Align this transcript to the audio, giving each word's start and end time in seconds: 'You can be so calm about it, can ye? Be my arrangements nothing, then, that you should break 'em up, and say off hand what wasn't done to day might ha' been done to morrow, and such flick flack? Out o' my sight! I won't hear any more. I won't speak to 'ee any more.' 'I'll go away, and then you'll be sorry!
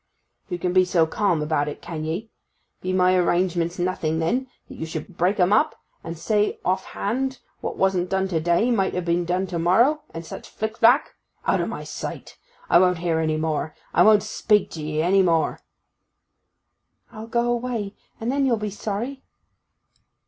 'You 0.49 0.57
can 0.57 0.73
be 0.73 0.83
so 0.83 1.05
calm 1.05 1.43
about 1.43 1.67
it, 1.67 1.79
can 1.79 2.03
ye? 2.05 2.31
Be 2.81 2.91
my 2.91 3.13
arrangements 3.15 3.77
nothing, 3.77 4.17
then, 4.17 4.47
that 4.67 4.73
you 4.77 4.85
should 4.87 5.15
break 5.15 5.39
'em 5.39 5.53
up, 5.53 5.75
and 6.03 6.17
say 6.17 6.59
off 6.65 6.83
hand 6.85 7.37
what 7.59 7.77
wasn't 7.77 8.09
done 8.09 8.27
to 8.29 8.39
day 8.39 8.71
might 8.71 8.95
ha' 8.99 9.05
been 9.05 9.25
done 9.25 9.45
to 9.45 9.59
morrow, 9.59 10.01
and 10.11 10.25
such 10.25 10.49
flick 10.49 10.77
flack? 10.79 11.13
Out 11.45 11.61
o' 11.61 11.67
my 11.67 11.83
sight! 11.83 12.39
I 12.67 12.79
won't 12.79 12.97
hear 12.97 13.19
any 13.19 13.37
more. 13.37 13.75
I 13.93 14.01
won't 14.01 14.23
speak 14.23 14.71
to 14.71 14.81
'ee 14.81 15.03
any 15.03 15.21
more.' 15.21 15.59
'I'll 17.11 17.27
go 17.27 17.51
away, 17.51 17.93
and 18.19 18.31
then 18.31 18.47
you'll 18.47 18.57
be 18.57 18.71
sorry! 18.71 19.21